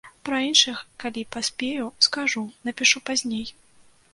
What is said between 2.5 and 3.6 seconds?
напішу пазней.